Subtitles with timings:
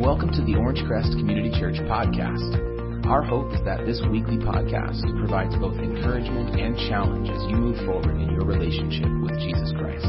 [0.00, 3.06] Welcome to the Orangecrest Community Church podcast.
[3.06, 7.78] Our hope is that this weekly podcast provides both encouragement and challenge as you move
[7.86, 10.04] forward in your relationship with Jesus Christ.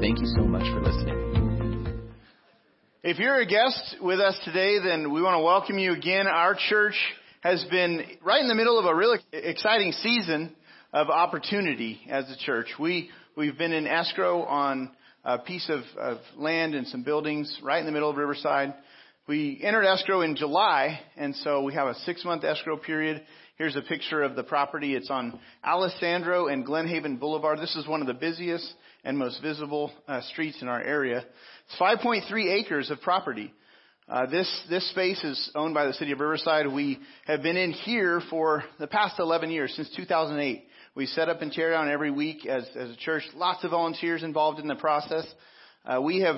[0.00, 2.08] Thank you so much for listening.
[3.02, 6.26] If you're a guest with us today, then we want to welcome you again.
[6.26, 6.96] Our church
[7.42, 10.56] has been right in the middle of a really exciting season
[10.94, 12.68] of opportunity as a church.
[12.80, 14.90] We, we've been in escrow on
[15.22, 18.72] a piece of, of land and some buildings right in the middle of Riverside.
[19.28, 23.22] We entered escrow in July, and so we have a six month escrow period.
[23.58, 24.94] Here's a picture of the property.
[24.94, 27.58] It's on Alessandro and Glenhaven Boulevard.
[27.58, 28.72] This is one of the busiest
[29.04, 31.26] and most visible uh, streets in our area.
[31.66, 33.52] It's 5.3 acres of property.
[34.08, 36.66] Uh, this this space is owned by the city of Riverside.
[36.66, 40.64] We have been in here for the past 11 years, since 2008.
[40.94, 43.24] We set up and tear down every week as as a church.
[43.34, 45.26] Lots of volunteers involved in the process.
[45.84, 46.36] Uh, we have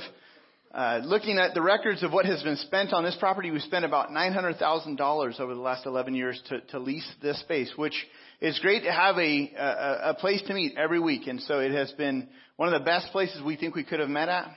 [0.73, 3.85] uh, looking at the records of what has been spent on this property, we spent
[3.85, 7.95] about $900,000 over the last 11 years to, to lease this space, which
[8.41, 11.27] is great to have a, a, a place to meet every week.
[11.27, 14.09] And so it has been one of the best places we think we could have
[14.09, 14.49] met at.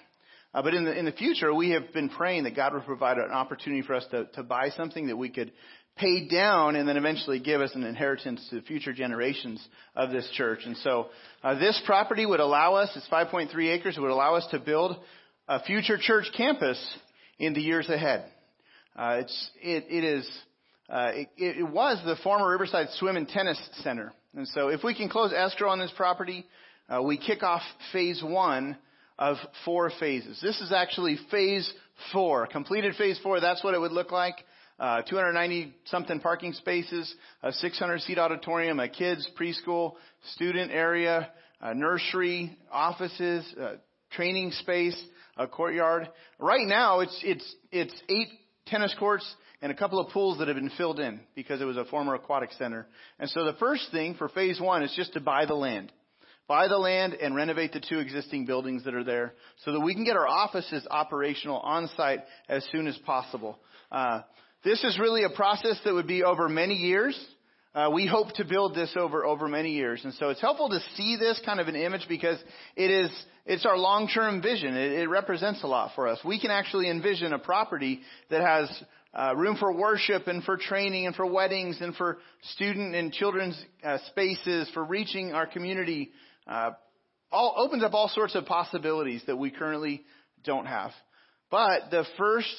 [0.53, 3.17] Uh, but in the, in the future, we have been praying that God would provide
[3.17, 5.51] an opportunity for us to, to buy something that we could
[5.95, 10.59] pay down and then eventually give us an inheritance to future generations of this church.
[10.65, 11.07] And so
[11.43, 14.97] uh, this property would allow us, it's 5.3 acres, it would allow us to build
[15.47, 16.79] a future church campus
[17.39, 18.25] in the years ahead.
[18.95, 20.29] Uh, it's, it, it is,
[20.89, 24.13] uh, it, it, was the former Riverside Swim and Tennis Center.
[24.35, 26.45] And so if we can close escrow on this property,
[26.89, 28.77] uh, we kick off phase one
[29.17, 30.39] of four phases.
[30.41, 31.71] This is actually phase
[32.11, 32.47] four.
[32.47, 34.35] Completed phase four, that's what it would look like.
[34.79, 39.93] Uh, 290 something parking spaces, a 600 seat auditorium, a kids preschool,
[40.33, 41.29] student area,
[41.61, 43.73] a nursery, offices, uh,
[44.11, 44.99] training space,
[45.37, 46.09] a courtyard.
[46.39, 48.29] Right now, it's it's it's eight
[48.67, 49.25] tennis courts
[49.61, 52.15] and a couple of pools that have been filled in because it was a former
[52.15, 52.87] aquatic center.
[53.19, 55.91] And so the first thing for phase one is just to buy the land.
[56.47, 59.33] Buy the land and renovate the two existing buildings that are there
[59.63, 62.19] so that we can get our offices operational on site
[62.49, 63.57] as soon as possible.
[63.89, 64.21] Uh,
[64.65, 67.17] this is really a process that would be over many years.
[67.75, 70.79] Uh, we hope to build this over over many years, and so it's helpful to
[70.95, 72.37] see this kind of an image because
[72.75, 73.09] it is
[73.47, 74.75] it's our long-term vision.
[74.75, 76.19] It, it represents a lot for us.
[76.23, 78.83] We can actually envision a property that has
[79.15, 82.19] uh, room for worship and for training and for weddings and for
[82.53, 86.11] student and children's uh, spaces for reaching our community.
[86.45, 86.71] Uh,
[87.31, 90.03] all opens up all sorts of possibilities that we currently
[90.43, 90.91] don't have.
[91.49, 92.55] But the first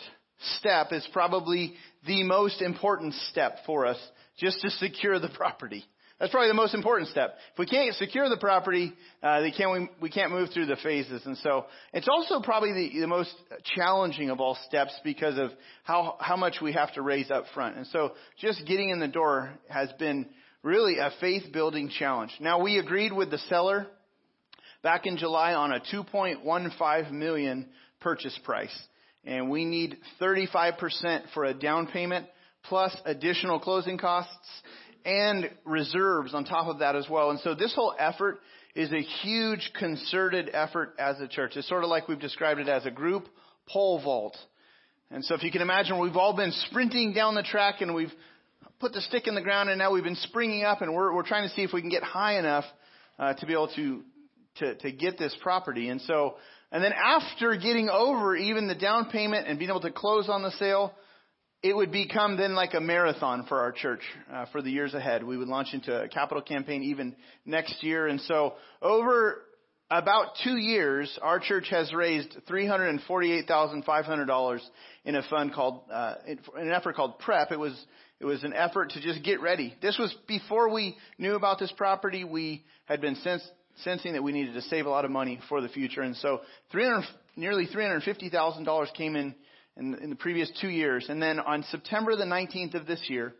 [0.58, 1.74] step is probably
[2.04, 3.98] the most important step for us
[4.38, 5.84] just to secure the property.
[6.20, 7.36] That's probably the most important step.
[7.52, 10.76] If we can't secure the property, uh, they can't, we, we can't move through the
[10.76, 11.22] phases.
[11.26, 13.34] And so it's also probably the, the most
[13.74, 15.50] challenging of all steps because of
[15.82, 17.76] how, how much we have to raise up front.
[17.76, 20.26] And so just getting in the door has been
[20.62, 22.30] really a faith building challenge.
[22.40, 23.88] Now we agreed with the seller
[24.84, 27.66] back in July on a 2.15 million
[28.00, 28.74] purchase price.
[29.24, 32.26] And we need 35% for a down payment
[32.68, 34.48] plus additional closing costs
[35.04, 37.30] and reserves on top of that as well.
[37.30, 38.40] And so this whole effort
[38.74, 41.52] is a huge concerted effort as a church.
[41.56, 43.28] It's sort of like we've described it as a group
[43.68, 44.36] pole vault.
[45.10, 48.12] And so if you can imagine, we've all been sprinting down the track and we've
[48.80, 51.26] put the stick in the ground and now we've been springing up and we're, we're
[51.26, 52.64] trying to see if we can get high enough
[53.18, 54.02] uh, to be able to,
[54.56, 55.88] to, to get this property.
[55.88, 56.36] And so,
[56.72, 60.42] and then after getting over even the down payment and being able to close on
[60.42, 60.94] the sale,
[61.64, 65.24] it would become then like a marathon for our church uh, for the years ahead.
[65.24, 67.16] We would launch into a capital campaign even
[67.46, 68.06] next year.
[68.06, 69.40] And so over
[69.90, 74.60] about two years, our church has raised $348,500
[75.06, 77.52] in a fund called, uh, in an effort called PREP.
[77.52, 77.82] It was,
[78.20, 79.74] it was an effort to just get ready.
[79.80, 82.24] This was before we knew about this property.
[82.24, 83.50] We had been sens-
[83.84, 86.02] sensing that we needed to save a lot of money for the future.
[86.02, 86.42] And so
[86.72, 89.34] 300, nearly $350,000 came in
[89.76, 91.06] in, in the previous two years.
[91.08, 93.34] And then on September the 19th of this year,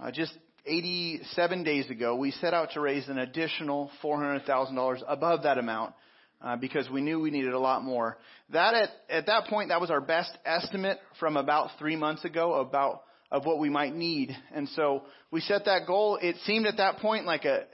[0.00, 0.32] uh, just
[0.66, 5.94] 87 days ago, we set out to raise an additional $400,000 above that amount
[6.42, 8.18] uh, because we knew we needed a lot more.
[8.50, 12.54] That at, at that point, that was our best estimate from about three months ago
[12.54, 14.36] about of what we might need.
[14.52, 16.18] And so we set that goal.
[16.20, 17.64] It seemed at that point like a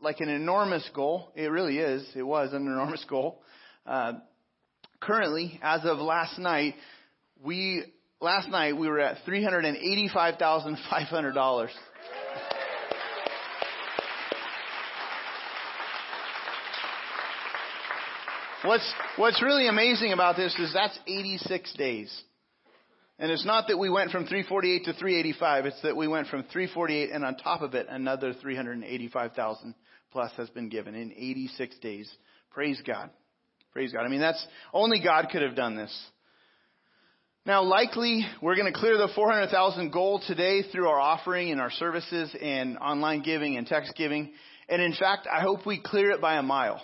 [0.00, 1.30] like an enormous goal.
[1.34, 2.08] It really is.
[2.14, 3.42] It was an enormous goal.
[3.84, 4.14] Uh,
[5.00, 6.74] currently, as of last night,
[7.42, 7.84] we
[8.20, 11.70] last night we were at three hundred and eighty-five thousand five hundred dollars.
[18.62, 22.22] What's what's really amazing about this is that's 86 days.
[23.18, 26.42] And it's not that we went from 348 to 385, it's that we went from
[26.44, 29.74] 348 and on top of it another 385,000
[30.12, 32.10] plus has been given in 86 days.
[32.50, 33.10] Praise God.
[33.72, 34.04] Praise God.
[34.04, 35.96] I mean, that's only God could have done this.
[37.46, 41.70] Now, likely, we're going to clear the 400,000 goal today through our offering and our
[41.70, 44.32] services and online giving and text giving.
[44.68, 46.82] And in fact, I hope we clear it by a mile,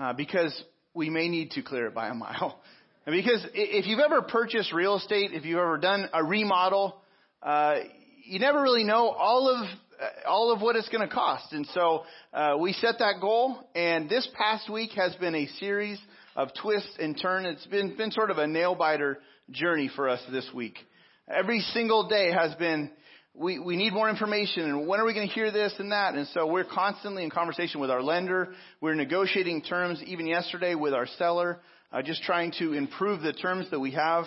[0.00, 0.56] uh, because
[0.94, 2.60] we may need to clear it by a mile.
[3.06, 7.02] because if you've ever purchased real estate, if you've ever done a remodel,
[7.42, 7.78] uh,
[8.24, 9.68] you never really know all of
[10.26, 11.52] all of what it's going to cost.
[11.52, 15.98] And so uh, we set that goal, and this past week has been a series
[16.34, 17.46] of twists and turns.
[17.48, 19.18] It's been been sort of a nail biter
[19.50, 20.76] journey for us this week.
[21.28, 22.90] Every single day has been
[23.38, 26.14] we, we need more information and when are we going to hear this and that?
[26.14, 28.54] And so we're constantly in conversation with our lender.
[28.80, 31.60] We're negotiating terms even yesterday with our seller,
[31.92, 34.24] uh, just trying to improve the terms that we have.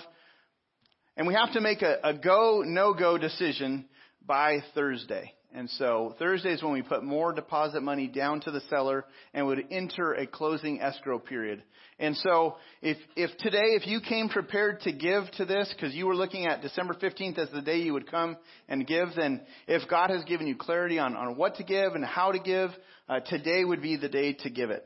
[1.17, 3.85] And we have to make a, a go, no go decision
[4.25, 5.33] by Thursday.
[5.53, 9.47] And so Thursday is when we put more deposit money down to the seller and
[9.47, 11.63] would enter a closing escrow period.
[11.97, 16.05] And so if, if today, if you came prepared to give to this because you
[16.05, 18.37] were looking at December 15th as the day you would come
[18.67, 22.05] and give, then if God has given you clarity on, on what to give and
[22.05, 22.69] how to give,
[23.09, 24.85] uh, today would be the day to give it.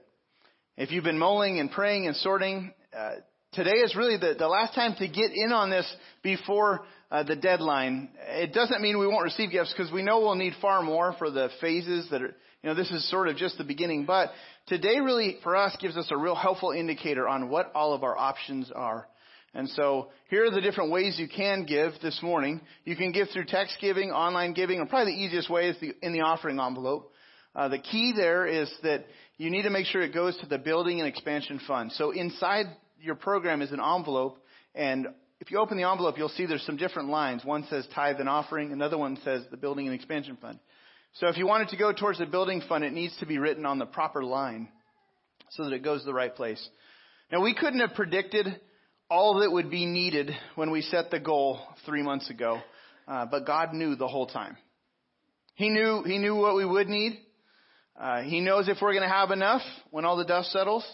[0.77, 3.12] If you've been mulling and praying and sorting, uh,
[3.51, 5.86] today is really the, the last time to get in on this
[6.24, 8.10] before uh, the deadline.
[8.27, 11.30] It doesn't mean we won't receive gifts because we know we'll need far more for
[11.30, 14.06] the phases that are, you know, this is sort of just the beginning.
[14.06, 14.31] But
[14.65, 18.18] today really for us gives us a real helpful indicator on what all of our
[18.18, 19.07] options are.
[19.54, 22.60] And so here are the different ways you can give this morning.
[22.83, 25.94] You can give through text giving, online giving, or probably the easiest way is the,
[26.01, 27.13] in the offering envelope.
[27.56, 29.06] Uh, the key there is that
[29.38, 31.92] you need to make sure it goes to the building and expansion fund.
[31.92, 32.65] So inside
[33.00, 34.39] your program is an envelope,
[34.74, 35.10] and
[35.44, 37.44] if you open the envelope, you'll see there's some different lines.
[37.44, 40.57] One says tithe and offering, another one says the building and expansion fund.
[41.16, 43.40] So if you want it to go towards the building fund, it needs to be
[43.40, 44.69] written on the proper line
[45.50, 46.66] so that it goes to the right place.
[47.30, 48.57] Now we couldn't have predicted
[49.10, 52.62] all that would be needed when we set the goal three months ago,
[53.06, 54.56] uh, but God knew the whole time.
[55.56, 57.19] He knew He knew what we would need.
[58.00, 59.62] Uh, he knows if we're going to have enough
[59.92, 60.86] when all the dust settles.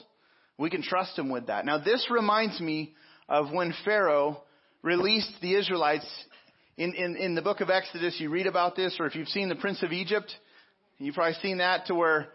[0.58, 1.68] We can trust Him with that.
[1.68, 2.96] Now this reminds me
[3.30, 4.42] of when Pharaoh
[4.82, 6.08] released the Israelites.
[6.78, 9.50] In, in, in the book of Exodus, you read about this, or if you've seen
[9.50, 10.34] the Prince of Egypt,
[10.98, 12.30] you've probably seen that to where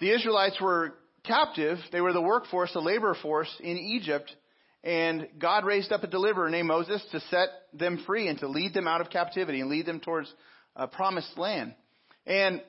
[0.00, 1.78] the Israelites were captive.
[1.92, 4.34] They were the workforce, the labor force in Egypt.
[4.82, 8.72] And God raised up a deliverer named Moses to set them free and to lead
[8.72, 10.32] them out of captivity and lead them towards
[10.74, 11.74] a promised land.
[12.26, 12.62] And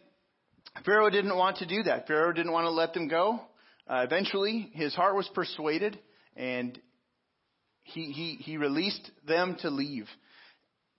[0.86, 2.08] Pharaoh didn't want to do that.
[2.08, 3.40] Pharaoh didn't want to let them go.
[3.88, 5.98] Uh, eventually, his heart was persuaded,
[6.36, 6.80] and
[7.84, 10.08] he, he, he released them to leave.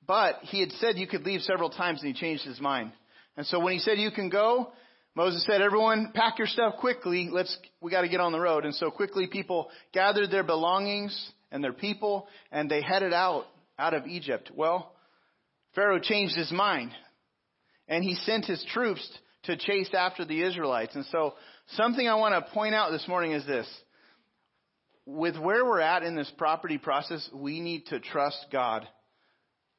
[0.06, 2.93] But he had said you could leave several times and he changed his mind.
[3.37, 4.73] And so when he said you can go,
[5.14, 7.29] Moses said, everyone pack your stuff quickly.
[7.31, 8.64] Let's, we got to get on the road.
[8.64, 13.44] And so quickly people gathered their belongings and their people and they headed out,
[13.79, 14.50] out of Egypt.
[14.55, 14.93] Well,
[15.75, 16.93] Pharaoh changed his mind
[17.88, 19.06] and he sent his troops
[19.44, 20.94] to chase after the Israelites.
[20.94, 21.34] And so
[21.69, 23.67] something I want to point out this morning is this
[25.06, 28.86] with where we're at in this property process, we need to trust God,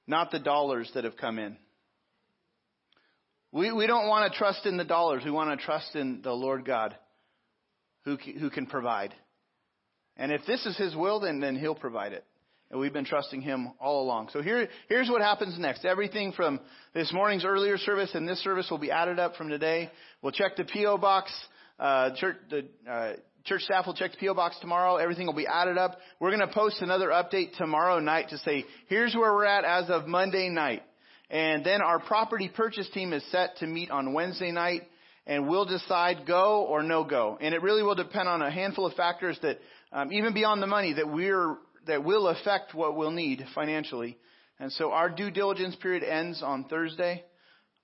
[0.08, 1.58] not the dollars that have come in.
[3.52, 5.24] We, we don't want to trust in the dollars.
[5.24, 6.96] We want to trust in the Lord God
[8.04, 9.14] who, who can provide.
[10.18, 12.26] And if this is His will, then, then He'll provide it.
[12.72, 14.30] And we've been trusting Him all along.
[14.34, 15.86] So here, here's what happens next.
[15.86, 16.60] Everything from
[16.96, 19.92] this morning's earlier service and this service will be added up from today.
[20.22, 20.98] We'll check the P.O.
[20.98, 21.32] box.
[21.80, 23.14] Uh, church, the, uh,
[23.46, 24.96] church staff will check the PO box tomorrow.
[24.96, 25.98] Everything will be added up.
[26.20, 29.90] We're going to post another update tomorrow night to say, here's where we're at as
[29.90, 30.84] of Monday night.
[31.30, 34.84] And then our property purchase team is set to meet on Wednesday night
[35.26, 37.38] and we'll decide go or no go.
[37.40, 39.60] And it really will depend on a handful of factors that,
[39.92, 41.58] um, even beyond the money, that we're,
[41.88, 44.18] that will affect what we'll need financially.
[44.60, 47.24] And so our due diligence period ends on Thursday.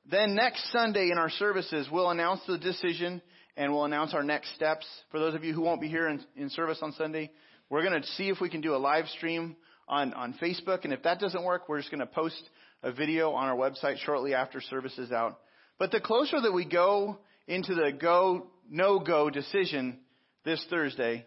[0.09, 3.21] Then next Sunday in our services, we'll announce the decision
[3.59, 4.87] and we'll announce our next steps.
[5.11, 7.29] For those of you who won't be here in, in service on Sunday,
[7.69, 10.85] we're going to see if we can do a live stream on, on Facebook.
[10.85, 12.41] And if that doesn't work, we're just going to post
[12.83, 15.39] a video on our website shortly after service is out.
[15.77, 19.99] But the closer that we go into the go, no go decision
[20.45, 21.25] this Thursday,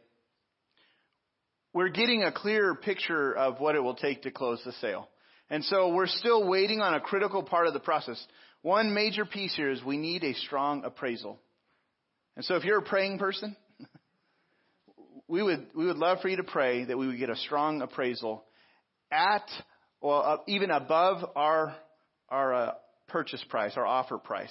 [1.74, 5.10] we're getting a clearer picture of what it will take to close the sale.
[5.50, 8.24] And so we're still waiting on a critical part of the process.
[8.62, 11.38] One major piece here is we need a strong appraisal.
[12.36, 13.56] And so if you're a praying person,
[15.28, 17.82] we would, we would love for you to pray that we would get a strong
[17.82, 18.44] appraisal
[19.10, 19.48] at
[20.00, 21.76] well, uh, even above our
[22.28, 22.72] our uh,
[23.08, 24.50] purchase price, our offer price.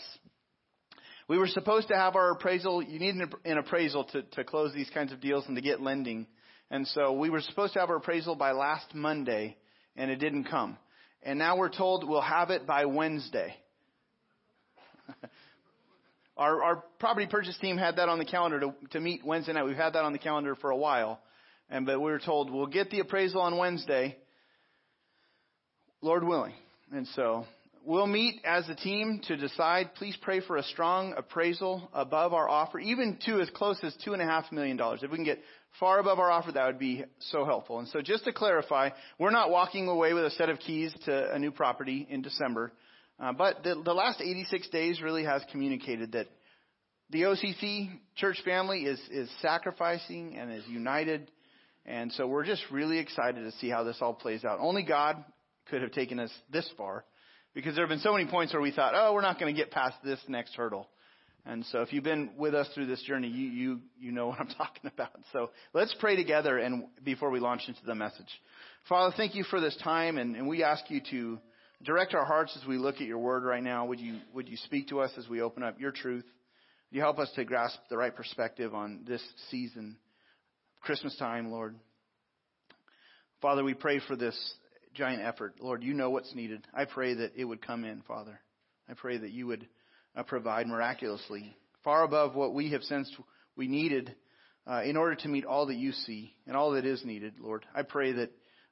[1.27, 2.83] We were supposed to have our appraisal.
[2.83, 6.27] You need an appraisal to, to close these kinds of deals and to get lending.
[6.69, 9.57] And so we were supposed to have our appraisal by last Monday,
[9.95, 10.77] and it didn't come.
[11.23, 13.55] And now we're told we'll have it by Wednesday.
[16.41, 19.63] our, our property purchase team had that on the calendar to, to meet Wednesday night.
[19.63, 21.19] We've had that on the calendar for a while.
[21.69, 24.17] And but we were told we'll get the appraisal on Wednesday,
[26.01, 26.53] Lord willing.
[26.91, 27.45] And so
[27.85, 29.93] we'll meet as a team to decide.
[29.93, 34.13] Please pray for a strong appraisal above our offer, even to as close as two
[34.13, 35.01] and a half million dollars.
[35.03, 35.39] If we can get
[35.79, 37.77] far above our offer, that would be so helpful.
[37.77, 41.31] And so just to clarify, we're not walking away with a set of keys to
[41.31, 42.73] a new property in December.
[43.21, 46.27] Uh, but the, the last 86 days really has communicated that
[47.11, 51.29] the OCC church family is, is sacrificing and is united.
[51.85, 54.59] And so we're just really excited to see how this all plays out.
[54.59, 55.23] Only God
[55.69, 57.05] could have taken us this far.
[57.53, 59.59] Because there have been so many points where we thought, oh, we're not going to
[59.59, 60.87] get past this next hurdle.
[61.45, 64.39] And so if you've been with us through this journey, you, you, you know what
[64.39, 65.11] I'm talking about.
[65.31, 68.29] So let's pray together and before we launch into the message.
[68.89, 71.39] Father, thank you for this time and, and we ask you to
[71.83, 73.85] direct our hearts as we look at your word right now.
[73.85, 76.25] Would you, would you speak to us as we open up your truth?
[76.25, 79.97] Would you help us to grasp the right perspective on this season,
[80.81, 81.75] Christmas time, Lord?
[83.41, 84.37] Father, we pray for this
[84.93, 85.55] giant effort.
[85.59, 86.67] Lord, you know what's needed.
[86.73, 88.39] I pray that it would come in, Father.
[88.89, 89.67] I pray that you would
[90.15, 93.15] uh, provide miraculously, far above what we have sensed
[93.55, 94.13] we needed
[94.67, 97.65] uh, in order to meet all that you see and all that is needed, Lord.
[97.73, 98.31] I pray that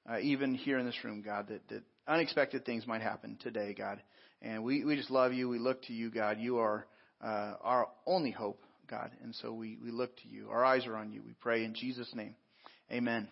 [0.10, 4.02] uh, even here in this room, God, that, that unexpected things might happen today, God.
[4.42, 5.48] And we, we just love you.
[5.48, 6.38] We look to you, God.
[6.40, 6.86] You are
[7.24, 9.12] uh, our only hope, God.
[9.24, 10.50] And so we, we look to you.
[10.50, 11.22] Our eyes are on you.
[11.26, 12.36] We pray in Jesus' name.
[12.92, 13.28] Amen.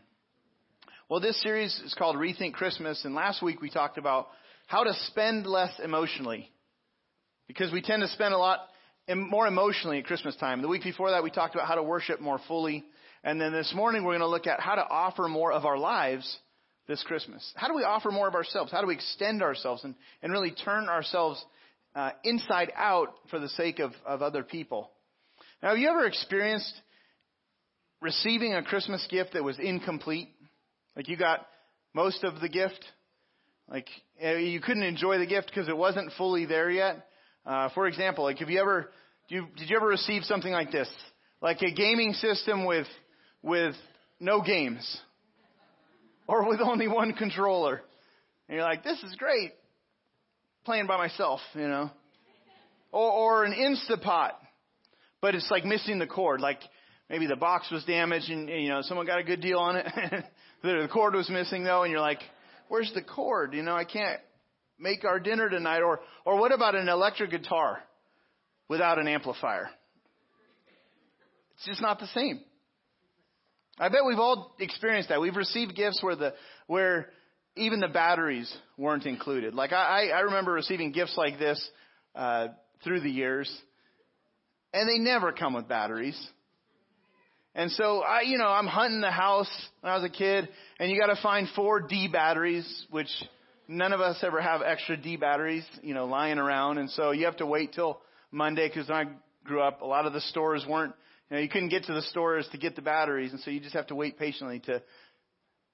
[1.09, 4.27] Well, this series is called Rethink Christmas, and last week we talked about
[4.67, 6.51] how to spend less emotionally.
[7.47, 8.59] Because we tend to spend a lot
[9.15, 10.61] more emotionally at Christmas time.
[10.61, 12.83] The week before that we talked about how to worship more fully.
[13.23, 15.77] And then this morning we're going to look at how to offer more of our
[15.77, 16.37] lives
[16.87, 17.51] this Christmas.
[17.55, 18.71] How do we offer more of ourselves?
[18.71, 21.43] How do we extend ourselves and, and really turn ourselves
[21.95, 24.89] uh, inside out for the sake of, of other people?
[25.61, 26.73] Now, have you ever experienced
[28.01, 30.29] receiving a Christmas gift that was incomplete?
[30.95, 31.45] Like you got
[31.93, 32.85] most of the gift.
[33.69, 33.87] Like
[34.19, 37.05] eh, you couldn't enjoy the gift because it wasn't fully there yet.
[37.45, 38.89] Uh, for example, like have you ever
[39.27, 40.89] did you, did you ever receive something like this?
[41.41, 42.87] Like a gaming system with
[43.41, 43.75] with
[44.19, 45.01] no games,
[46.27, 47.81] or with only one controller,
[48.47, 49.53] and you're like, this is great,
[50.65, 51.89] playing by myself, you know,
[52.91, 54.31] or or an Instapot,
[55.21, 56.59] but it's like missing the cord, like
[57.09, 60.25] maybe the box was damaged and you know someone got a good deal on it
[60.61, 62.21] the cord was missing though, and you're like,
[62.67, 63.53] where's the cord?
[63.53, 64.19] You know, I can't
[64.79, 65.81] make our dinner tonight.
[65.81, 67.79] Or, or what about an electric guitar
[68.67, 69.69] without an amplifier?
[71.55, 72.41] It's just not the same.
[73.79, 75.21] I bet we've all experienced that.
[75.21, 76.33] We've received gifts where the,
[76.65, 77.09] where
[77.55, 79.53] even the batteries weren't included.
[79.53, 81.69] Like I, I remember receiving gifts like this,
[82.15, 82.47] uh,
[82.83, 83.51] through the years,
[84.73, 86.19] and they never come with batteries.
[87.55, 89.49] And so I, you know, I'm hunting the house
[89.81, 90.47] when I was a kid,
[90.79, 93.09] and you got to find four D batteries, which
[93.67, 96.77] none of us ever have extra D batteries, you know, lying around.
[96.77, 97.99] And so you have to wait till
[98.31, 99.05] Monday because I
[99.43, 100.93] grew up, a lot of the stores weren't,
[101.29, 103.59] you know, you couldn't get to the stores to get the batteries, and so you
[103.59, 104.81] just have to wait patiently to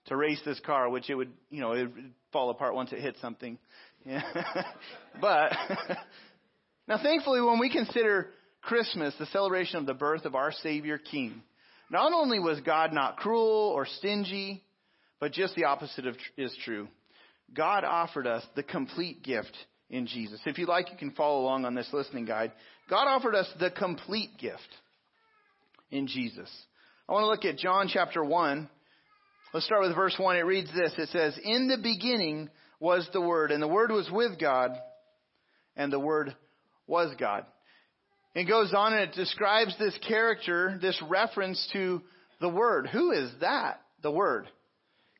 [0.07, 2.99] to race this car, which it would, you know, it would fall apart once it
[2.99, 3.57] hit something.
[4.05, 4.21] Yeah.
[5.21, 5.53] but
[6.87, 8.27] now, thankfully, when we consider
[8.61, 11.41] Christmas, the celebration of the birth of our Savior King,
[11.89, 14.63] not only was God not cruel or stingy,
[15.19, 16.87] but just the opposite of, is true.
[17.53, 19.55] God offered us the complete gift
[19.89, 20.41] in Jesus.
[20.45, 22.51] If you like, you can follow along on this listening guide.
[22.89, 24.59] God offered us the complete gift
[25.93, 26.49] in Jesus.
[27.07, 28.67] I want to look at John chapter 1.
[29.53, 30.37] Let's start with verse 1.
[30.37, 30.91] It reads this.
[30.97, 34.71] It says, In the beginning was the Word, and the Word was with God,
[35.75, 36.35] and the Word
[36.87, 37.45] was God.
[38.33, 42.01] It goes on and it describes this character, this reference to
[42.41, 42.89] the Word.
[42.91, 43.79] Who is that?
[44.01, 44.47] The Word.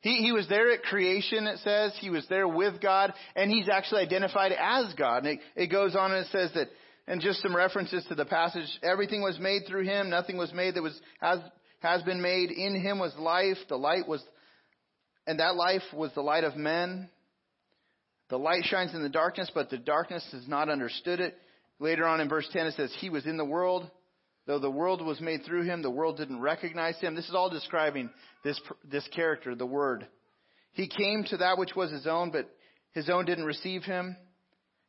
[0.02, 1.92] He, he was there at creation, it says.
[2.00, 5.24] He was there with God, and he's actually identified as God.
[5.24, 6.68] And it, it goes on and it says that,
[7.06, 10.74] and just some references to the passage, everything was made through him, nothing was made
[10.74, 11.38] that was, has,
[11.80, 12.50] has been made.
[12.50, 14.22] In him was life, the light was,
[15.26, 17.10] and that life was the light of men.
[18.30, 21.36] The light shines in the darkness, but the darkness has not understood it.
[21.78, 23.90] Later on in verse 10, it says, He was in the world.
[24.46, 27.14] Though the world was made through him, the world didn't recognize him.
[27.14, 28.10] This is all describing
[28.42, 30.06] this, this character, the Word.
[30.72, 32.50] He came to that which was his own, but
[32.92, 34.16] his own didn't receive him.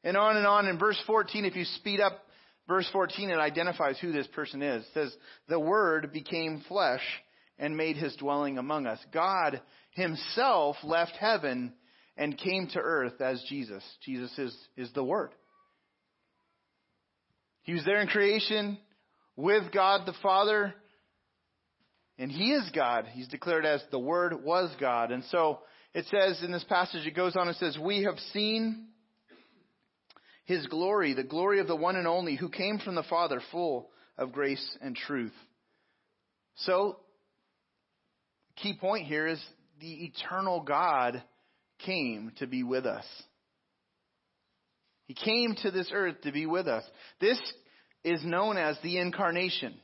[0.06, 0.68] And on and on.
[0.68, 2.22] In verse 14, if you speed up
[2.68, 4.84] verse 14, it identifies who this person is.
[4.84, 5.16] It says,
[5.50, 7.02] The Word became flesh
[7.60, 9.00] and made his dwelling among us.
[9.12, 11.74] God himself left heaven
[12.16, 13.84] and came to earth as Jesus.
[14.06, 15.32] Jesus is, is the Word.
[17.64, 18.78] He was there in creation
[19.36, 20.74] with God the Father,
[22.20, 23.08] and He is God.
[23.12, 25.12] He's declared as the Word was God.
[25.12, 25.60] And so
[25.94, 28.90] it says in this passage, it goes on and says, We have seen
[30.46, 33.90] His glory, the glory of the one and only who came from the Father, full
[34.18, 35.34] of grace and truth.
[36.58, 37.00] So,
[38.56, 39.44] key point here is
[39.80, 41.22] the eternal God
[41.80, 43.06] came to be with us.
[45.08, 46.84] He came to this earth to be with us.
[47.20, 47.40] This
[48.04, 49.76] is known as the incarnation.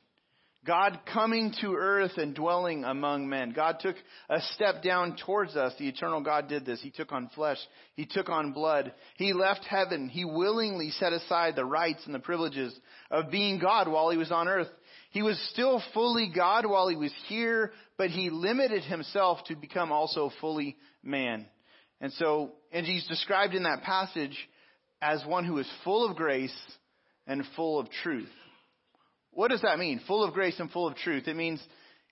[0.65, 3.51] God coming to earth and dwelling among men.
[3.51, 3.96] God took
[4.30, 5.74] a step down towards us.
[5.80, 6.80] The eternal God did this.
[6.82, 7.58] He took on flesh.
[7.96, 8.94] He took on blood.
[9.15, 10.08] He left heaven.
[10.08, 14.32] He willingly set aside the rights and the privileges of being God while he was
[14.32, 14.70] on earth.
[15.10, 19.91] He was still fully God while he was here, but he limited himself to become
[19.91, 21.48] also fully man.
[22.00, 24.38] And so, and he's described in that passage
[25.01, 26.56] as one who is full of grace
[27.25, 28.30] and full of truth.
[29.32, 30.02] What does that mean?
[30.08, 31.28] Full of grace and full of truth.
[31.28, 31.62] It means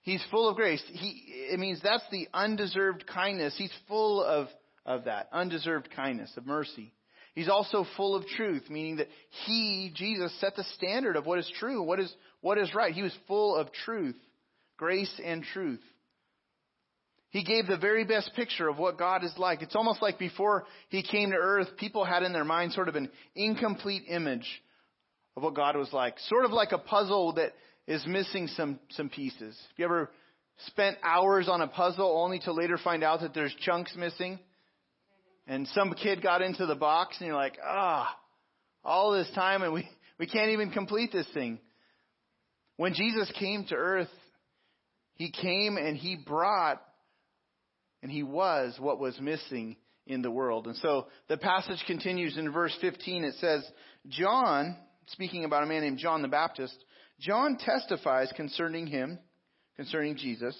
[0.02, 0.82] he's full of grace.
[0.92, 3.54] He, it means that's the undeserved kindness.
[3.56, 4.48] He's full of,
[4.86, 5.28] of that.
[5.32, 6.92] Undeserved kindness, of mercy.
[7.34, 9.08] He's also full of truth, meaning that
[9.46, 12.92] he, Jesus, set the standard of what is true, what is, what is right.
[12.92, 14.16] He was full of truth,
[14.76, 15.80] grace and truth.
[17.30, 19.62] He gave the very best picture of what God is like.
[19.62, 22.96] It's almost like before he came to earth, people had in their mind sort of
[22.96, 24.62] an incomplete image
[25.40, 26.18] of what God was like.
[26.28, 27.52] Sort of like a puzzle that
[27.86, 29.56] is missing some, some pieces.
[29.70, 30.10] Have you ever
[30.66, 34.38] spent hours on a puzzle only to later find out that there's chunks missing?
[35.46, 38.14] And some kid got into the box and you're like, ah,
[38.84, 41.58] all this time and we, we can't even complete this thing.
[42.76, 44.08] When Jesus came to earth,
[45.14, 46.82] he came and he brought
[48.02, 49.76] and he was what was missing
[50.06, 50.66] in the world.
[50.66, 53.24] And so the passage continues in verse 15.
[53.24, 53.66] It says,
[54.08, 54.76] John,
[55.12, 56.76] speaking about a man named John the Baptist,
[57.20, 59.18] John testifies concerning him,
[59.76, 60.56] concerning Jesus.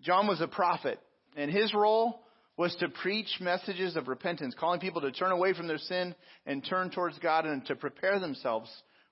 [0.00, 0.98] John was a prophet,
[1.36, 2.20] and his role
[2.56, 6.64] was to preach messages of repentance, calling people to turn away from their sin and
[6.64, 8.70] turn towards God and to prepare themselves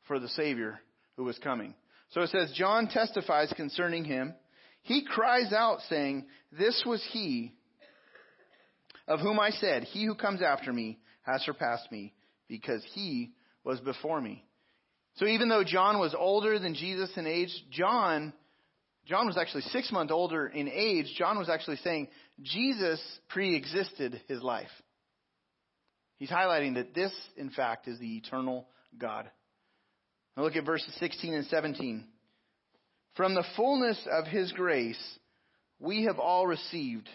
[0.09, 0.81] for the Savior
[1.17, 1.75] who was coming.
[2.11, 4.35] So it says, John testifies concerning him.
[4.83, 7.53] He cries out, saying, This was he
[9.09, 12.15] of whom I said, He who comes after me has surpassed me,
[12.49, 13.33] because he
[13.67, 14.45] was before me.
[15.17, 18.33] So even though John was older than Jesus in age, John,
[19.07, 21.13] John was actually six months older in age.
[21.19, 22.09] John was actually saying
[22.43, 24.71] Jesus pre-existed his life.
[26.19, 29.29] He's highlighting that this, in fact, is the eternal God.
[30.37, 32.05] Now look at verses 16 and 17.
[33.17, 35.03] From the fullness of his grace,
[35.81, 37.09] we have all received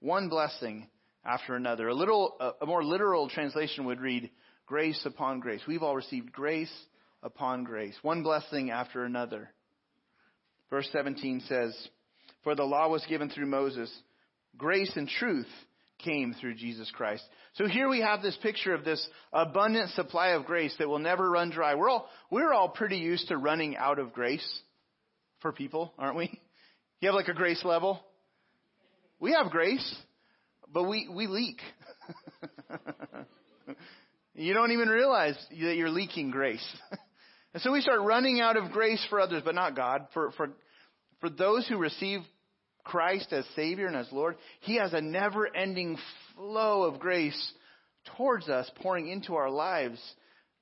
[0.00, 0.88] one blessing
[1.24, 1.88] after another.
[1.88, 4.30] A little, a more literal translation would read,
[4.66, 5.60] grace upon grace.
[5.66, 6.72] We've all received grace
[7.22, 9.50] upon grace, one blessing after another.
[10.70, 11.76] Verse 17 says,
[12.44, 13.92] For the law was given through Moses,
[14.56, 15.48] grace and truth
[15.98, 17.22] came through Jesus Christ.
[17.54, 21.28] So here we have this picture of this abundant supply of grace that will never
[21.28, 21.74] run dry.
[21.74, 24.46] We're all, we're all pretty used to running out of grace
[25.40, 26.40] for people, aren't we?
[27.00, 27.98] You have like a grace level?
[29.18, 29.94] We have grace
[30.72, 31.60] but we, we leak.
[34.34, 36.64] you don't even realize that you're leaking grace.
[37.54, 40.06] and so we start running out of grace for others, but not God.
[40.14, 40.50] For, for,
[41.20, 42.20] for those who receive
[42.84, 45.98] Christ as Savior and as Lord, He has a never ending
[46.34, 47.52] flow of grace
[48.16, 50.00] towards us, pouring into our lives.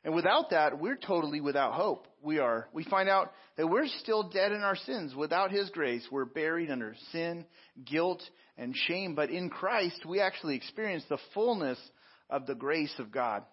[0.04, 2.07] And without that, we're totally without hope.
[2.22, 2.68] We are.
[2.72, 5.14] We find out that we're still dead in our sins.
[5.14, 7.44] Without His grace, we're buried under sin,
[7.84, 8.22] guilt,
[8.56, 9.14] and shame.
[9.14, 11.78] But in Christ, we actually experience the fullness
[12.28, 13.44] of the grace of God.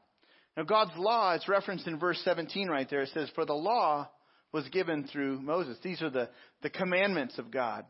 [0.58, 3.02] Now, God's law, it's referenced in verse 17 right there.
[3.02, 4.10] It says, For the law
[4.52, 5.78] was given through Moses.
[5.84, 6.30] These are the,
[6.62, 7.86] the commandments of God.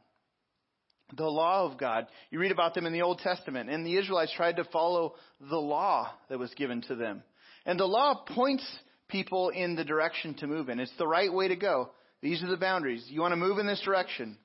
[1.15, 2.07] The law of God.
[2.31, 3.69] You read about them in the Old Testament.
[3.69, 7.21] And the Israelites tried to follow the law that was given to them.
[7.67, 8.65] And the law points
[9.07, 10.79] people in the direction to move in.
[10.79, 11.91] It's the right way to go.
[12.21, 13.05] These are the boundaries.
[13.07, 14.37] You want to move in this direction.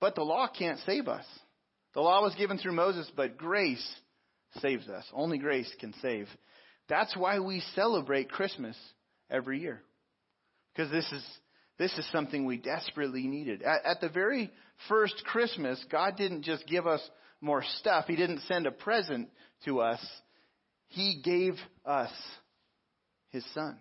[0.00, 1.24] But the law can't save us.
[1.94, 3.86] The law was given through Moses, but grace
[4.60, 5.04] saves us.
[5.12, 6.28] Only grace can save.
[6.88, 8.76] That's why we celebrate Christmas
[9.30, 9.80] every year.
[10.74, 11.24] Because this is,
[11.78, 13.62] This is something we desperately needed.
[13.62, 14.50] At, at the very
[14.88, 17.00] first Christmas, God didn't just give us
[17.40, 18.06] more stuff.
[18.06, 19.28] He didn't send a present
[19.64, 20.04] to us.
[20.88, 22.12] He gave us
[23.34, 23.78] His Son.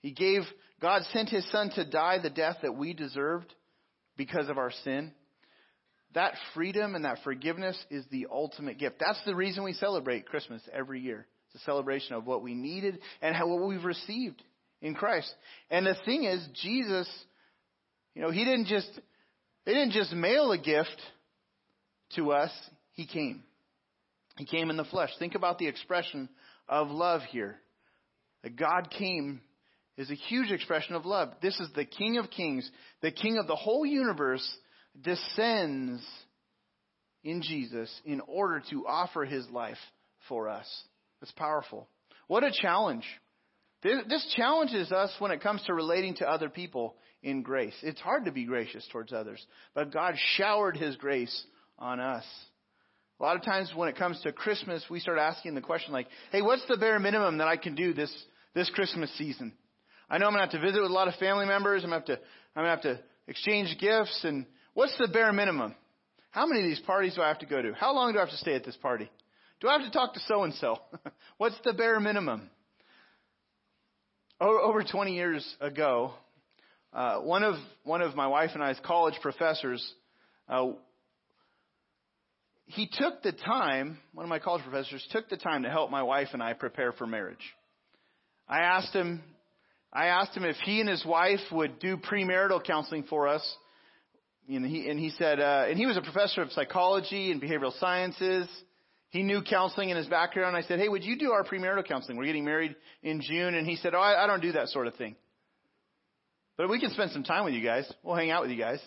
[0.00, 0.42] He gave,
[0.80, 3.52] God sent His Son to die the death that we deserved
[4.16, 5.12] because of our sin.
[6.14, 8.96] That freedom and that forgiveness is the ultimate gift.
[9.00, 11.26] That's the reason we celebrate Christmas every year.
[11.48, 14.42] It's a celebration of what we needed and how, what we've received
[14.80, 15.34] in Christ.
[15.68, 17.10] And the thing is, Jesus,
[18.14, 18.88] you know, He didn't just,
[19.64, 21.02] He didn't just mail a gift
[22.14, 22.52] to us.
[22.92, 23.42] He came.
[24.38, 25.10] He came in the flesh.
[25.18, 26.28] Think about the expression
[26.68, 27.58] of love here.
[28.42, 29.40] That God came
[29.96, 31.30] is a huge expression of love.
[31.42, 32.70] This is the King of Kings,
[33.02, 34.46] the King of the whole universe,
[35.00, 36.02] descends
[37.24, 39.78] in Jesus in order to offer his life
[40.28, 40.66] for us.
[41.20, 41.88] That's powerful.
[42.28, 43.04] What a challenge.
[43.82, 47.74] This challenges us when it comes to relating to other people in grace.
[47.82, 49.44] It's hard to be gracious towards others,
[49.74, 51.44] but God showered his grace
[51.78, 52.24] on us.
[53.18, 56.06] A lot of times when it comes to Christmas, we start asking the question like,
[56.32, 58.12] hey, what's the bare minimum that I can do this,
[58.54, 59.54] this Christmas season?
[60.10, 61.82] I know I'm to have to visit with a lot of family members.
[61.82, 62.18] I'm to have to,
[62.54, 64.20] I'm to have to exchange gifts.
[64.24, 65.74] And what's the bare minimum?
[66.30, 67.72] How many of these parties do I have to go to?
[67.72, 69.10] How long do I have to stay at this party?
[69.60, 70.76] Do I have to talk to so and so?
[71.38, 72.50] What's the bare minimum?
[74.38, 76.12] Over 20 years ago,
[76.92, 79.94] uh, one of one of my wife and I's college professors,
[80.46, 80.72] uh,
[82.66, 83.98] he took the time.
[84.12, 86.92] One of my college professors took the time to help my wife and I prepare
[86.92, 87.38] for marriage.
[88.48, 89.22] I asked him,
[89.92, 93.56] I asked him if he and his wife would do premarital counseling for us.
[94.48, 97.76] And he, and he said, uh, and he was a professor of psychology and behavioral
[97.78, 98.48] sciences.
[99.10, 100.56] He knew counseling in his background.
[100.56, 102.16] I said, hey, would you do our premarital counseling?
[102.16, 103.54] We're getting married in June.
[103.54, 105.16] And he said, oh, I, I don't do that sort of thing.
[106.56, 107.90] But we can spend some time with you guys.
[108.02, 108.80] We'll hang out with you guys.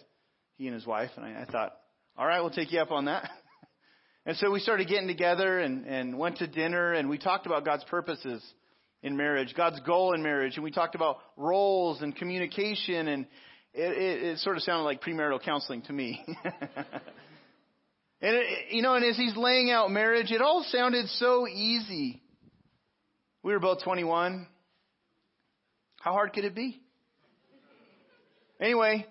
[0.57, 1.11] He and his wife.
[1.17, 1.73] And I, I thought,
[2.17, 3.29] all right, we'll take you up on that.
[4.29, 7.65] and so we started getting together and, and went to dinner and we talked about
[7.65, 8.43] God's purposes
[9.01, 13.25] in marriage, God's goal in marriage, and we talked about roles and communication, and
[13.73, 16.23] it, it, it sort of sounded like premarital counseling to me.
[16.45, 16.45] and
[18.21, 22.21] it, you know, and as he's laying out marriage, it all sounded so easy.
[23.41, 24.45] We were both 21.
[26.01, 26.79] How hard could it be?
[28.61, 29.07] Anyway,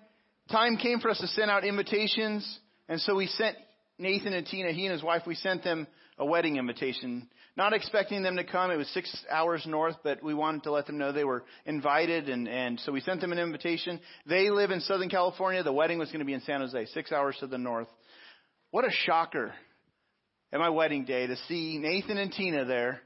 [0.49, 3.57] time came for us to send out invitations, and so we sent
[3.99, 5.85] Nathan and Tina, he and his wife, we sent them
[6.17, 7.27] a wedding invitation.
[7.57, 8.71] Not expecting them to come.
[8.71, 12.29] It was six hours north, but we wanted to let them know they were invited,
[12.29, 13.99] and, and so we sent them an invitation.
[14.25, 15.61] They live in Southern California.
[15.63, 17.89] The wedding was going to be in San Jose, six hours to the north.
[18.71, 19.53] What a shocker
[20.53, 23.01] at my wedding day to see Nathan and Tina there,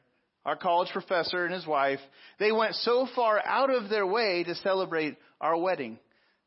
[0.45, 1.99] our college professor and his wife.
[2.37, 5.97] They went so far out of their way to celebrate our wedding.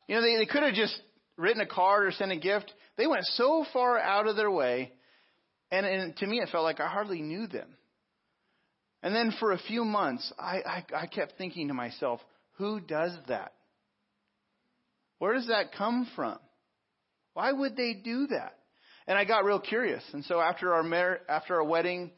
[0.07, 0.97] You know, they, they could have just
[1.37, 2.71] written a card or sent a gift.
[2.97, 4.91] They went so far out of their way,
[5.71, 7.69] and, and to me it felt like I hardly knew them.
[9.03, 12.19] And then for a few months, I, I, I kept thinking to myself,
[12.53, 13.53] who does that?
[15.19, 16.39] Where does that come from?
[17.33, 18.57] Why would they do that?
[19.07, 20.03] And I got real curious.
[20.13, 22.11] And so after our mar- after our wedding,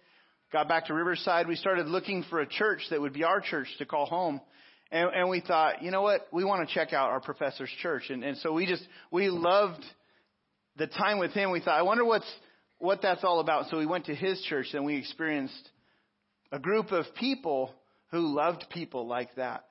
[0.51, 3.67] got back to Riverside, we started looking for a church that would be our church
[3.77, 4.41] to call home.
[4.91, 6.27] And, and we thought, you know what?
[6.31, 8.09] We want to check out our professor's church.
[8.09, 9.83] And, and so we just, we loved
[10.77, 11.51] the time with him.
[11.51, 12.29] We thought, I wonder what's,
[12.77, 13.69] what that's all about.
[13.69, 15.69] So we went to his church and we experienced
[16.51, 17.73] a group of people
[18.11, 19.65] who loved people like that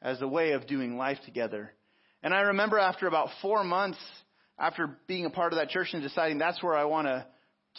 [0.00, 1.70] as a way of doing life together.
[2.22, 3.98] And I remember after about four months
[4.58, 7.26] after being a part of that church and deciding that's where I want to,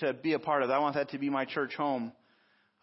[0.06, 0.70] to be a part of.
[0.70, 2.12] I want that to be my church home.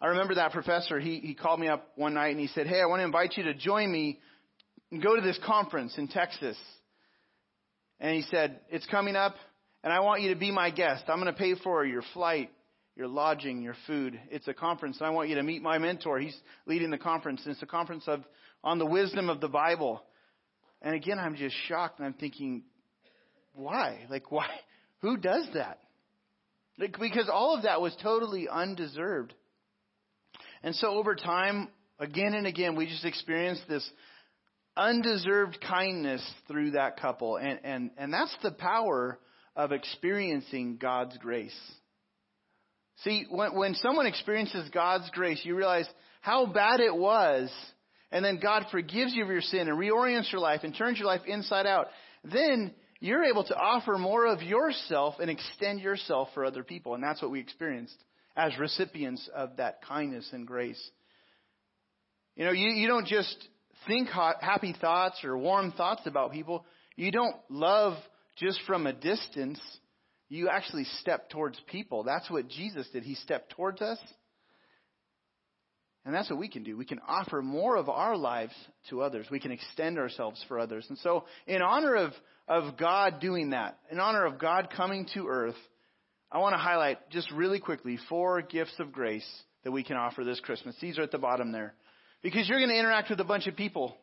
[0.01, 2.81] I remember that professor, he, he called me up one night and he said, Hey,
[2.81, 4.19] I want to invite you to join me
[4.91, 6.57] and go to this conference in Texas.
[8.01, 9.35] And he said, It's coming up
[9.83, 11.05] and I want you to be my guest.
[11.07, 12.51] I'm going to pay for your flight,
[12.95, 14.19] your lodging, your food.
[14.29, 16.19] It's a conference and I want you to meet my mentor.
[16.19, 18.23] He's leading the conference and it's a conference of,
[18.63, 20.03] on the wisdom of the Bible.
[20.81, 22.63] And again, I'm just shocked and I'm thinking,
[23.53, 23.99] why?
[24.09, 24.49] Like, why?
[25.01, 25.79] Who does that?
[26.79, 29.33] Like, because all of that was totally undeserved.
[30.63, 33.87] And so over time, again and again, we just experienced this
[34.77, 37.37] undeserved kindness through that couple.
[37.37, 39.19] And, and, and that's the power
[39.55, 41.57] of experiencing God's grace.
[43.03, 45.89] See, when, when someone experiences God's grace, you realize
[46.21, 47.51] how bad it was,
[48.11, 51.07] and then God forgives you of your sin and reorients your life and turns your
[51.07, 51.87] life inside out.
[52.23, 56.93] Then you're able to offer more of yourself and extend yourself for other people.
[56.93, 57.95] And that's what we experienced
[58.35, 60.81] as recipients of that kindness and grace.
[62.35, 63.35] You know, you, you don't just
[63.87, 66.65] think happy thoughts or warm thoughts about people.
[66.95, 67.97] You don't love
[68.37, 69.59] just from a distance.
[70.29, 72.03] You actually step towards people.
[72.03, 73.03] That's what Jesus did.
[73.03, 73.99] He stepped towards us.
[76.03, 76.77] And that's what we can do.
[76.77, 78.53] We can offer more of our lives
[78.89, 79.27] to others.
[79.29, 80.85] We can extend ourselves for others.
[80.89, 82.13] And so, in honor of,
[82.47, 85.57] of God doing that, in honor of God coming to earth,
[86.31, 89.27] I want to highlight just really quickly four gifts of grace
[89.63, 90.75] that we can offer this Christmas.
[90.81, 91.75] These are at the bottom there.
[92.21, 93.95] Because you're going to interact with a bunch of people.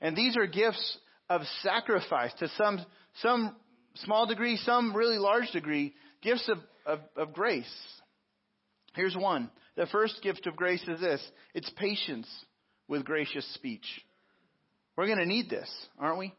[0.00, 2.84] And these are gifts of sacrifice to some,
[3.20, 3.56] some
[3.96, 7.64] small degree, some really large degree, gifts of, of, of grace.
[8.94, 9.50] Here's one.
[9.76, 11.22] The first gift of grace is this.
[11.52, 12.28] It's patience
[12.86, 13.86] with gracious speech.
[14.96, 16.32] We're going to need this, aren't we?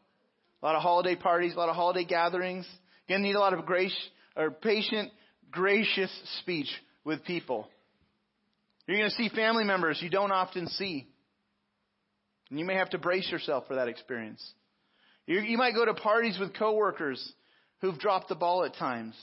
[0.62, 2.66] A lot of holiday parties, a lot of holiday gatherings.
[3.06, 3.94] You're going to need a lot of grace
[4.36, 5.10] or patient,
[5.50, 6.68] gracious speech
[7.04, 7.68] with people.
[8.86, 11.06] You're going to see family members you don't often see.
[12.50, 14.44] And you may have to brace yourself for that experience.
[15.26, 17.32] You, you might go to parties with coworkers
[17.80, 19.14] who've dropped the ball at times.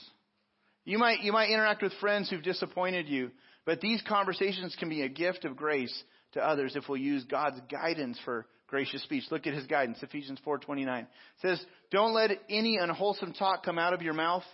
[0.84, 3.30] You might, you might interact with friends who've disappointed you.
[3.64, 7.60] But these conversations can be a gift of grace to others if we'll use God's
[7.70, 9.24] guidance for gracious speech.
[9.30, 11.06] Look at his guidance, Ephesians 4:29.
[11.40, 14.44] says, "Don't let any unwholesome talk come out of your mouth,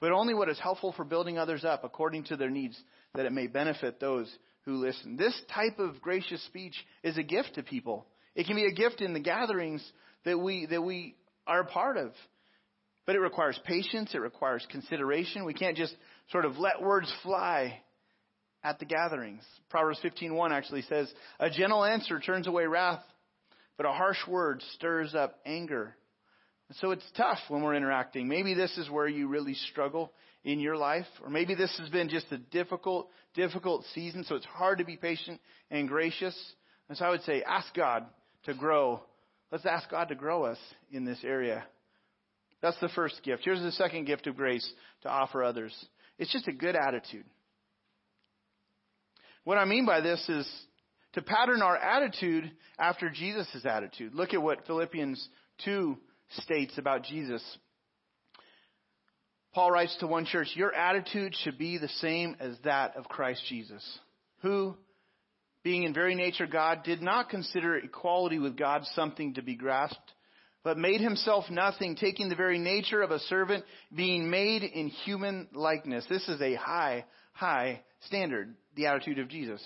[0.00, 2.80] but only what is helpful for building others up according to their needs,
[3.14, 7.54] that it may benefit those who listen." This type of gracious speech is a gift
[7.54, 8.06] to people.
[8.34, 9.84] It can be a gift in the gatherings
[10.24, 11.16] that we, that we
[11.46, 12.12] are a part of.
[13.06, 14.14] But it requires patience.
[14.14, 15.44] It requires consideration.
[15.44, 15.94] We can't just
[16.30, 17.80] sort of let words fly
[18.62, 19.42] at the gatherings.
[19.68, 23.02] Proverbs 15:1 actually says, "A gentle answer turns away wrath,
[23.76, 25.96] but a harsh word stirs up anger."
[26.74, 28.28] So it's tough when we're interacting.
[28.28, 30.12] Maybe this is where you really struggle
[30.44, 34.46] in your life, or maybe this has been just a difficult, difficult season, so it's
[34.46, 35.40] hard to be patient
[35.70, 36.54] and gracious.
[36.88, 38.06] And so I would say, ask God
[38.44, 39.02] to grow.
[39.50, 40.58] Let's ask God to grow us
[40.90, 41.64] in this area.
[42.62, 43.42] That's the first gift.
[43.44, 44.68] Here's the second gift of grace
[45.02, 45.74] to offer others.
[46.18, 47.24] It's just a good attitude.
[49.44, 50.48] What I mean by this is
[51.14, 54.14] to pattern our attitude after Jesus' attitude.
[54.14, 55.26] Look at what Philippians
[55.64, 55.96] 2
[56.42, 57.42] states about Jesus.
[59.52, 63.42] Paul writes to one church, Your attitude should be the same as that of Christ
[63.48, 63.82] Jesus,
[64.42, 64.76] who,
[65.62, 70.12] being in very nature God, did not consider equality with God something to be grasped,
[70.64, 75.48] but made himself nothing, taking the very nature of a servant, being made in human
[75.52, 76.04] likeness.
[76.08, 79.62] This is a high, high standard, the attitude of Jesus.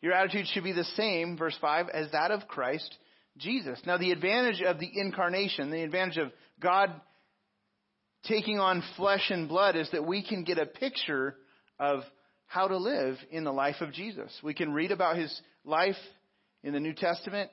[0.00, 2.96] Your attitude should be the same, verse 5, as that of Christ
[3.38, 3.80] Jesus.
[3.86, 6.90] Now, the advantage of the incarnation, the advantage of God
[8.24, 11.36] taking on flesh and blood is that we can get a picture
[11.78, 12.00] of
[12.46, 14.32] how to live in the life of Jesus.
[14.42, 15.96] We can read about his life
[16.62, 17.50] in the New Testament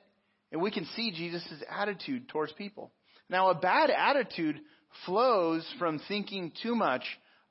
[0.52, 2.92] and we can see Jesus' attitude towards people.
[3.28, 4.60] Now, a bad attitude
[5.04, 7.02] flows from thinking too much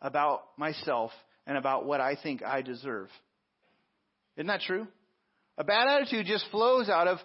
[0.01, 1.11] about myself
[1.45, 3.09] and about what I think I deserve.
[4.37, 4.87] Isn't that true?
[5.57, 7.17] A bad attitude just flows out of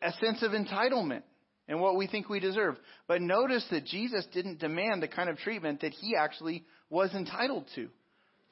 [0.00, 1.22] a sense of entitlement
[1.68, 2.76] and what we think we deserve.
[3.08, 7.66] But notice that Jesus didn't demand the kind of treatment that he actually was entitled
[7.74, 7.88] to.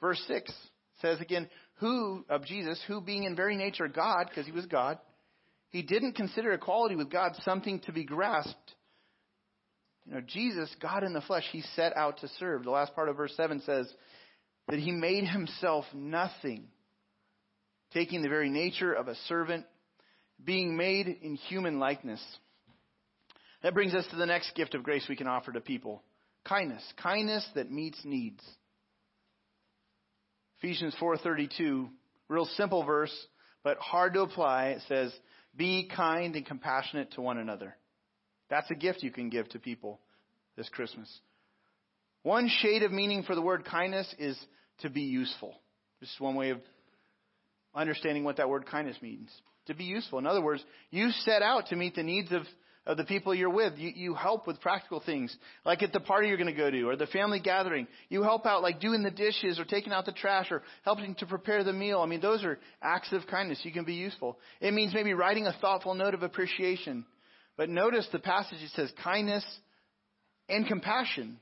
[0.01, 0.51] Verse 6
[1.05, 4.97] says again, who, of Jesus, who being in very nature God, because he was God,
[5.69, 8.75] he didn't consider equality with God something to be grasped.
[10.05, 12.63] You know, Jesus, God in the flesh, he set out to serve.
[12.63, 13.91] The last part of verse 7 says
[14.67, 16.67] that he made himself nothing,
[17.93, 19.65] taking the very nature of a servant,
[20.43, 22.23] being made in human likeness.
[23.63, 26.03] That brings us to the next gift of grace we can offer to people
[26.45, 26.83] kindness.
[27.01, 28.43] Kindness that meets needs.
[30.65, 31.87] Ephesians 4:32,
[32.27, 33.15] real simple verse,
[33.63, 34.69] but hard to apply.
[34.69, 35.15] It says,
[35.55, 37.77] "Be kind and compassionate to one another."
[38.49, 39.99] That's a gift you can give to people
[40.55, 41.21] this Christmas.
[42.23, 44.43] One shade of meaning for the word kindness is
[44.79, 45.55] to be useful.
[45.99, 46.59] This is one way of
[47.75, 49.29] understanding what that word kindness means.
[49.67, 50.17] To be useful.
[50.17, 52.41] In other words, you set out to meet the needs of
[52.85, 53.77] of the people you're with.
[53.77, 56.83] You, you help with practical things, like at the party you're going to go to
[56.83, 57.87] or the family gathering.
[58.09, 61.25] You help out like doing the dishes or taking out the trash or helping to
[61.25, 62.01] prepare the meal.
[62.01, 63.59] I mean, those are acts of kindness.
[63.63, 64.37] You can be useful.
[64.61, 67.05] It means maybe writing a thoughtful note of appreciation.
[67.57, 69.45] But notice the passage it says kindness
[70.49, 71.39] and compassion.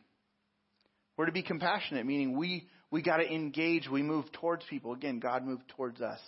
[1.18, 3.88] We're to be compassionate, meaning we, we got to engage.
[3.90, 4.94] We move towards people.
[4.94, 6.20] Again, God moved towards us.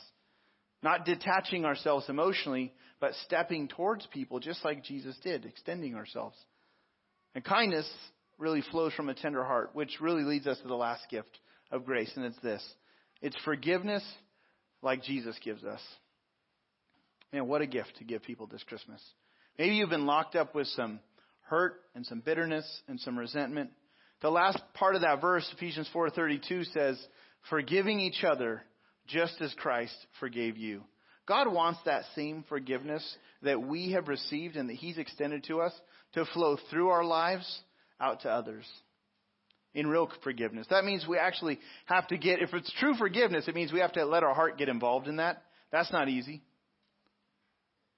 [0.86, 6.38] Not detaching ourselves emotionally, but stepping towards people just like Jesus did, extending ourselves.
[7.34, 7.92] And kindness
[8.38, 11.40] really flows from a tender heart, which really leads us to the last gift
[11.72, 12.64] of grace, and it's this
[13.20, 14.04] it's forgiveness
[14.84, 15.82] like Jesus gives us.
[17.34, 19.02] Man, what a gift to give people this Christmas.
[19.58, 21.00] Maybe you've been locked up with some
[21.48, 23.72] hurt and some bitterness and some resentment.
[24.22, 27.04] The last part of that verse, Ephesians 4:32 says,
[27.50, 28.64] "Forgiving each other
[29.08, 30.84] just as Christ forgave you."
[31.26, 35.74] God wants that same forgiveness that we have received and that he's extended to us
[36.14, 37.64] to flow through our lives
[38.00, 38.66] out to others.
[39.74, 40.68] In real forgiveness.
[40.70, 43.92] That means we actually have to get if it's true forgiveness, it means we have
[43.94, 45.44] to let our heart get involved in that.
[45.70, 46.42] That's not easy.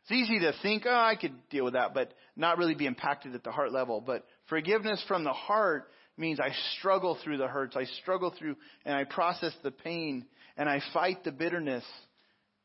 [0.04, 3.36] It's easy to think, oh, I could deal with that, but not really be impacted
[3.36, 4.02] at the heart level.
[4.02, 7.76] But forgiveness from the heart means I struggle through the hurts.
[7.76, 10.26] I struggle through and I process the pain
[10.58, 11.84] and I fight the bitterness.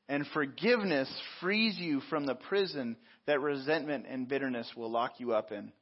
[0.08, 1.08] And forgiveness
[1.40, 5.72] frees you from the prison that resentment and bitterness will lock you up in.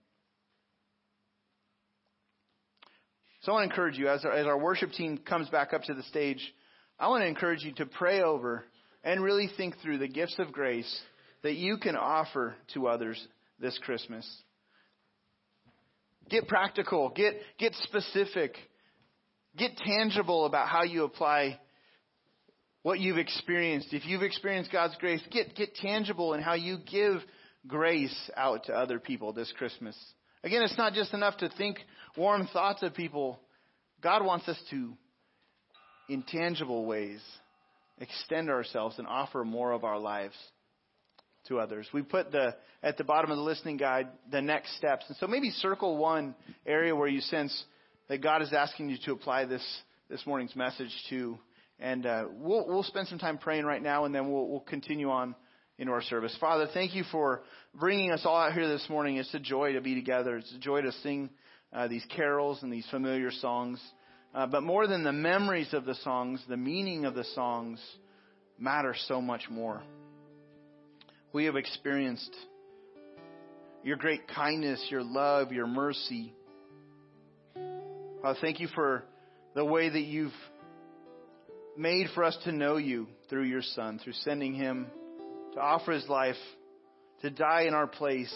[3.42, 5.82] So I want to encourage you, as our, as our worship team comes back up
[5.84, 6.42] to the stage,
[6.98, 8.64] I want to encourage you to pray over
[9.02, 11.00] and really think through the gifts of grace
[11.42, 13.18] that you can offer to others
[13.58, 14.26] this Christmas.
[16.28, 18.54] Get practical, get, get specific,
[19.56, 21.58] get tangible about how you apply
[22.82, 23.92] what you've experienced.
[23.92, 27.20] If you've experienced God's grace, get, get tangible in how you give
[27.66, 29.96] grace out to other people this Christmas.
[30.42, 31.78] Again, it's not just enough to think
[32.16, 33.38] warm thoughts of people.
[34.00, 34.94] God wants us to,
[36.08, 37.20] in tangible ways,
[37.98, 40.34] extend ourselves and offer more of our lives
[41.48, 41.86] to others.
[41.92, 45.04] We put the at the bottom of the listening guide the next steps.
[45.08, 46.34] And so maybe circle one
[46.66, 47.64] area where you sense
[48.08, 49.64] that God is asking you to apply this
[50.08, 51.38] this morning's message to.
[51.78, 55.10] And uh, we'll we'll spend some time praying right now, and then we'll we'll continue
[55.10, 55.34] on
[55.78, 56.36] into our service.
[56.38, 57.42] Father, thank you for
[57.74, 59.16] bringing us all out here this morning.
[59.16, 60.36] It's a joy to be together.
[60.36, 61.30] It's a joy to sing
[61.72, 63.80] uh, these carols and these familiar songs.
[64.34, 67.80] Uh, but more than the memories of the songs, the meaning of the songs
[68.58, 69.82] matter so much more
[71.32, 72.34] we have experienced
[73.84, 76.34] your great kindness, your love, your mercy.
[78.22, 79.04] Father, thank you for
[79.54, 80.32] the way that you've
[81.76, 84.86] made for us to know you through your Son, through sending him
[85.54, 86.36] to offer his life,
[87.22, 88.34] to die in our place.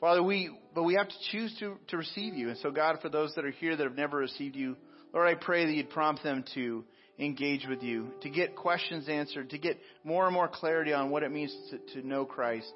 [0.00, 2.48] Father, we, but we have to choose to, to receive you.
[2.48, 4.76] And so, God, for those that are here that have never received you,
[5.12, 6.84] Lord, I pray that you'd prompt them to
[7.18, 11.22] engage with you, to get questions answered, to get more and more clarity on what
[11.22, 12.72] it means to, to know Christ.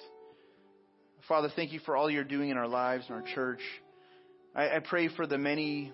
[1.27, 3.61] Father, thank you for all you're doing in our lives, in our church.
[4.55, 5.93] I, I pray for the many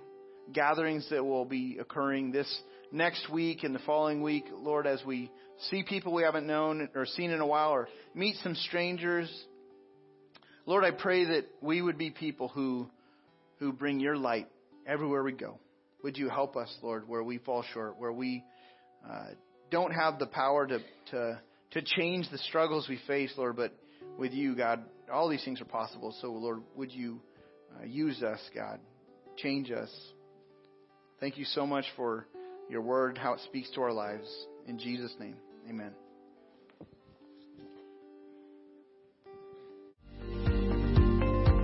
[0.52, 5.31] gatherings that will be occurring this next week and the following week, Lord, as we
[5.70, 9.33] see people we haven't known or seen in a while or meet some strangers.
[10.66, 12.88] Lord, I pray that we would be people who,
[13.59, 14.48] who bring your light
[14.87, 15.59] everywhere we go.
[16.02, 18.44] Would you help us, Lord, where we fall short, where we
[19.08, 19.28] uh,
[19.70, 20.78] don't have the power to,
[21.12, 21.40] to,
[21.72, 23.72] to change the struggles we face, Lord, but
[24.18, 26.14] with you, God, all these things are possible.
[26.20, 27.20] So, Lord, would you
[27.78, 28.80] uh, use us, God?
[29.36, 29.90] Change us.
[31.20, 32.26] Thank you so much for
[32.68, 34.28] your word, how it speaks to our lives.
[34.66, 35.36] In Jesus' name,
[35.68, 35.92] amen.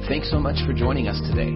[0.08, 1.52] Thanks so much for joining us today.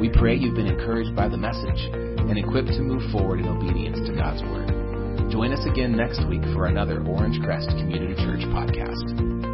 [0.00, 3.98] We pray you've been encouraged by the message and equipped to move forward in obedience
[4.06, 5.30] to God's Word.
[5.30, 9.53] Join us again next week for another Orangecrest Community Church podcast.